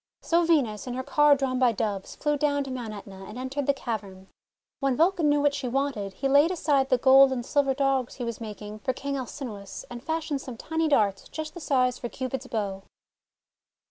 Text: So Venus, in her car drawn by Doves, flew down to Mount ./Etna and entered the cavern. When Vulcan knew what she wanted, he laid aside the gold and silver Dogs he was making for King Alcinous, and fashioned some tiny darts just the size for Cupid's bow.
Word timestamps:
So 0.23 0.43
Venus, 0.45 0.87
in 0.87 0.95
her 0.95 1.03
car 1.03 1.35
drawn 1.35 1.59
by 1.59 1.73
Doves, 1.73 2.15
flew 2.15 2.35
down 2.35 2.63
to 2.63 2.71
Mount 2.71 2.91
./Etna 2.91 3.29
and 3.29 3.37
entered 3.37 3.67
the 3.67 3.71
cavern. 3.75 4.29
When 4.79 4.95
Vulcan 4.97 5.29
knew 5.29 5.39
what 5.41 5.53
she 5.53 5.67
wanted, 5.67 6.13
he 6.13 6.27
laid 6.27 6.49
aside 6.49 6.89
the 6.89 6.97
gold 6.97 7.31
and 7.31 7.45
silver 7.45 7.75
Dogs 7.75 8.15
he 8.15 8.23
was 8.23 8.41
making 8.41 8.79
for 8.79 8.93
King 8.93 9.15
Alcinous, 9.15 9.85
and 9.91 10.03
fashioned 10.03 10.41
some 10.41 10.57
tiny 10.57 10.87
darts 10.87 11.29
just 11.29 11.53
the 11.53 11.59
size 11.59 11.99
for 11.99 12.09
Cupid's 12.09 12.47
bow. 12.47 12.81